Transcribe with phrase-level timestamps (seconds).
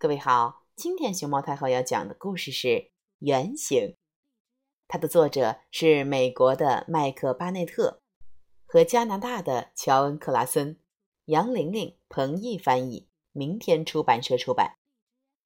[0.00, 2.68] 各位好，今天熊猫太后要讲的故事是
[3.18, 3.80] 《圆形》，
[4.86, 8.00] 它的作者是美国的麦克巴内特
[8.64, 10.78] 和加拿大的乔恩克拉森，
[11.24, 14.76] 杨玲玲、彭毅翻译，明天出版社出版。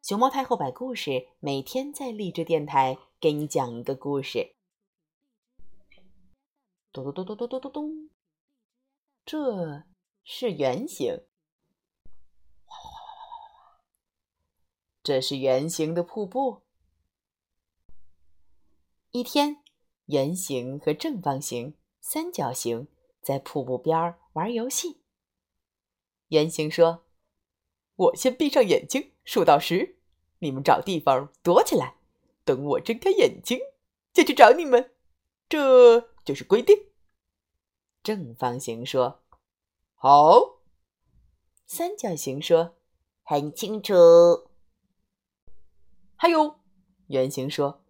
[0.02, 4.54] 熊猫太后摆故事，每天在励志电台给你讲一个故事。
[6.92, 8.10] 咚咚咚咚咚咚咚咚，
[9.24, 9.84] 这
[10.22, 11.22] 是圆形。
[15.02, 16.62] 这是圆形的瀑布。
[19.10, 19.62] 一天，
[20.06, 22.86] 圆形和正方形、三角形
[23.20, 25.00] 在瀑布边玩游戏。
[26.28, 27.04] 圆形说
[27.96, 29.96] ：“我先闭上眼睛，数到十，
[30.38, 31.96] 你们找地方躲起来，
[32.44, 33.58] 等我睁开眼睛
[34.12, 34.94] 就去找你们，
[35.48, 36.86] 这就是规定。”
[38.04, 39.22] 正方形说
[39.94, 40.60] ：“好。”
[41.66, 42.76] 三角形说
[43.24, 43.94] ：“很清楚。”
[46.22, 46.54] 还有，
[47.08, 47.82] 圆形说：“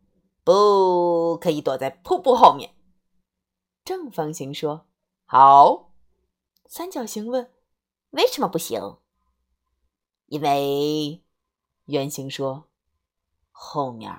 [0.43, 2.75] 不可以躲在瀑布后面。”
[3.85, 4.87] 正方形说
[5.29, 5.93] ：“好。”
[6.65, 7.53] 三角形问
[8.13, 8.97] ：“为什么不行？”
[10.29, 11.23] 因为
[11.85, 12.71] 圆形说
[13.53, 14.11] ：“后面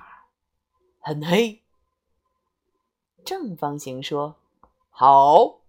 [1.00, 1.64] 很黑。”
[3.26, 4.36] 正方形说
[4.90, 5.62] ：“好。”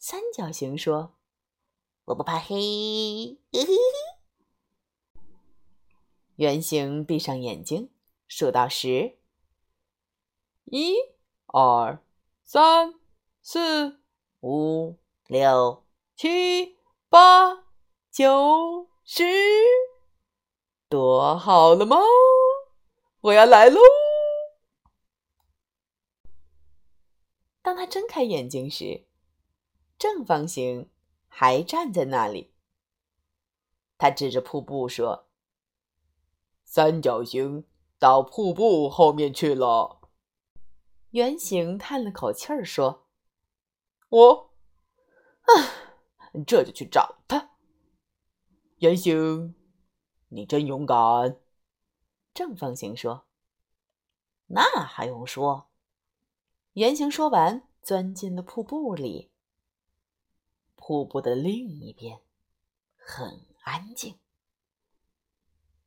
[0.00, 1.14] 三角形说
[2.06, 3.38] ：“我不怕黑。”
[6.40, 7.90] 圆形闭上眼睛，
[8.26, 9.18] 数到十。
[10.64, 10.96] 一、
[11.48, 12.02] 二、
[12.42, 12.94] 三、
[13.42, 14.00] 四、
[14.40, 15.84] 五、六、
[16.16, 16.78] 七、
[17.10, 17.66] 八、
[18.10, 19.22] 九、十。
[20.88, 21.98] 躲好了吗？
[23.20, 23.78] 我要来喽！
[27.60, 29.06] 当他睁开眼睛时，
[29.98, 30.90] 正方形
[31.28, 32.54] 还站在那里。
[33.98, 35.26] 他指着瀑布说。
[36.72, 37.66] 三角形
[37.98, 40.08] 到瀑布后面去了。
[41.10, 43.08] 圆形叹了口气儿说
[44.08, 44.54] ：“我，
[45.40, 45.50] 啊，
[46.46, 47.56] 这就去找他。”
[48.78, 49.56] 圆形，
[50.28, 51.40] 你真勇敢。
[52.32, 53.26] 正方形说
[54.46, 55.72] ：“那还用说？”
[56.74, 59.32] 圆形说完，钻进了瀑布里。
[60.76, 62.22] 瀑布的另一边
[62.94, 64.19] 很安静。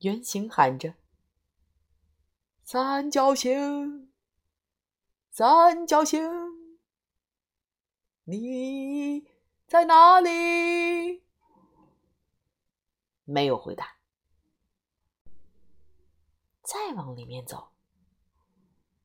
[0.04, 0.96] 圆形喊着
[2.62, 4.12] ：“三角形，
[5.30, 6.30] 三角形，
[8.26, 9.32] 你
[9.66, 11.24] 在哪里？”
[13.24, 13.96] 没有回答。
[16.62, 17.72] 再往里面走，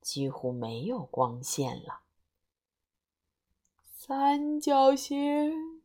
[0.00, 2.02] 几乎没有光线了。
[3.84, 5.80] 三角形，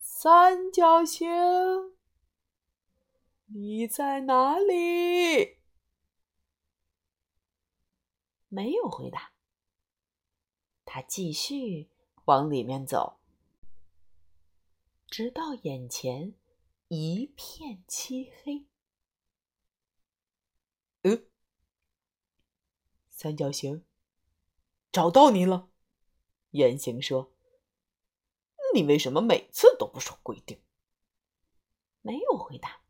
[0.00, 1.99] 三角形。
[3.52, 5.58] 你在哪里？
[8.46, 9.32] 没有回答。
[10.84, 11.90] 他继续
[12.26, 13.18] 往里面走，
[15.08, 16.34] 直到眼前
[16.86, 18.66] 一片漆黑。
[21.02, 21.28] 嗯，
[23.08, 23.84] 三角形，
[24.92, 25.68] 找到你了。
[26.50, 27.32] 圆形说
[28.74, 30.62] ：“你为什么每次都不守规定？”
[32.02, 32.82] 没有回答。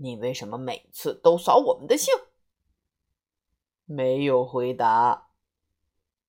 [0.00, 2.14] 你为什么每次都扫我们的兴？
[3.84, 5.30] 没有回答。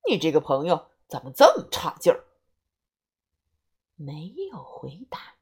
[0.10, 2.26] 你这个朋友怎么这么差劲儿？
[3.96, 5.36] 没有回答。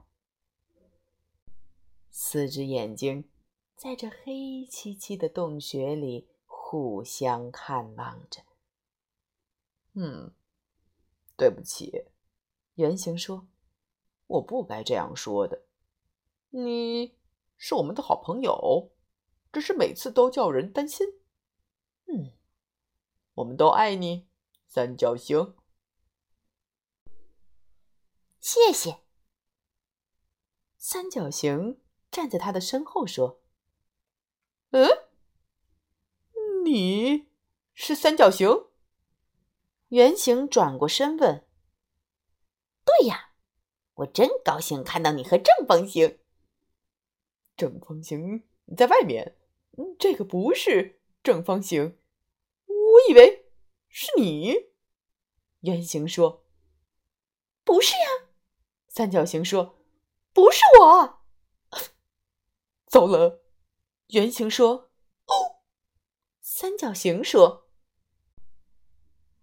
[2.10, 3.30] 四只眼睛
[3.76, 8.42] 在这黑漆漆的洞穴里互相看望着。
[9.94, 10.34] 嗯，
[11.38, 12.06] 对不起，
[12.74, 13.48] 原型说
[14.28, 15.64] ：“我不该这样说的。”
[16.50, 17.17] 你。
[17.58, 18.92] 是我们的好朋友，
[19.52, 21.08] 只是每次都叫人担心。
[22.06, 22.32] 嗯，
[23.34, 24.28] 我们都爱你，
[24.66, 25.56] 三角形。
[28.40, 29.00] 谢谢。
[30.78, 33.42] 三角形站在他的身后说
[34.72, 34.88] ：“嗯，
[36.64, 37.28] 你
[37.74, 38.68] 是三角形？”
[39.90, 41.46] 圆形转过身问
[42.86, 43.32] ：“对呀，
[43.96, 46.20] 我真高兴看到你和正方形。”
[47.58, 49.36] 正方形在外面，
[50.00, 51.98] 这个不是正方形。
[52.68, 52.76] 我
[53.10, 53.50] 以为
[53.90, 54.68] 是你。
[55.62, 56.46] 圆形说
[57.66, 58.30] ：“不是呀。”
[58.88, 59.80] 三角形说
[60.32, 61.24] ：“不是我。”
[62.86, 63.44] 糟了，
[64.10, 64.92] 圆形说
[65.26, 65.64] ：“哦。”
[66.40, 67.70] 三角形说：“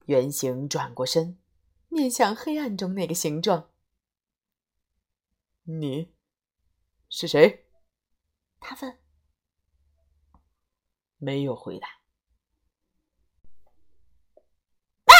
[0.06, 1.38] 圆形转过身，
[1.88, 3.70] 面向黑暗中那个形状。
[5.64, 6.14] 你
[7.08, 7.62] 是谁？”
[8.66, 8.98] 他问。
[11.18, 11.86] 没有回答。
[15.04, 15.12] 啊！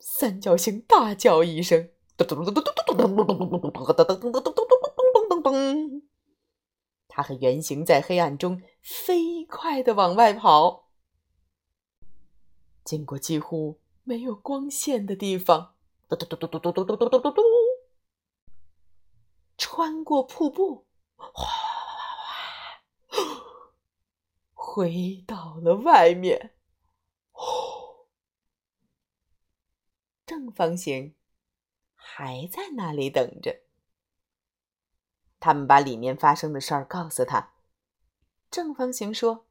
[0.00, 6.02] 三角形大叫一声，咚咚咚咚咚咚咚咚咚咚咚咚咚咚咚咚咚咚咚。
[7.06, 10.88] 它和圆形在黑暗中飞快的往外跑，
[12.82, 15.76] 经过几乎没有光线的地方，
[16.08, 17.44] 咚咚咚咚咚咚咚咚咚咚咚，
[19.56, 20.86] 穿过瀑布，
[21.16, 21.48] 哗哗
[23.08, 23.62] 哗。
[24.52, 26.54] 回到了外面，
[27.32, 28.08] 哦，
[30.24, 31.14] 正方形
[31.94, 33.62] 还在那里等着。
[35.38, 37.54] 他们把里面发生的事儿告诉他。
[38.50, 39.46] 正方形说：“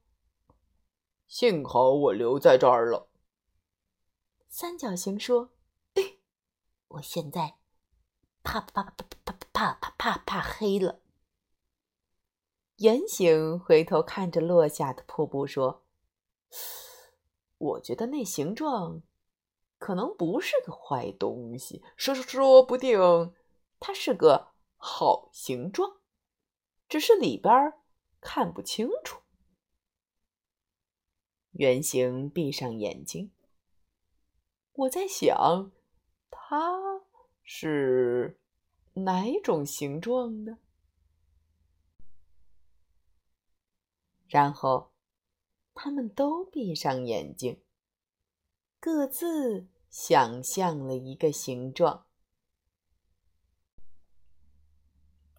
[1.28, 3.10] 幸好我留在这儿了。”
[4.48, 5.54] 三角形说
[6.88, 7.58] ：“我现在
[8.44, 11.02] 怕怕怕怕怕怕怕怕黑了。”
[12.82, 15.84] 圆形回头看着落下的瀑布，说
[17.60, 19.04] ：“我觉得那形状
[19.78, 23.36] 可能不是个坏东西，说说不定
[23.80, 25.98] 它是个好形状，
[26.90, 27.54] 只是里边
[28.20, 29.22] 看不清楚。”
[31.54, 33.32] 圆形闭上眼睛，
[34.74, 35.72] 我在想，
[36.32, 37.02] 它
[37.44, 38.40] 是
[38.94, 40.58] 哪种形状呢？
[44.32, 44.94] 然后，
[45.74, 47.62] 他们都闭上眼睛，
[48.80, 52.06] 各自想象了一个形状。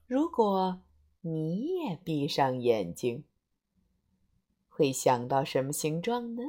[0.07, 0.83] 如果
[1.23, 3.25] 你也闭上眼睛，
[4.69, 6.43] 会想到什么形状呢？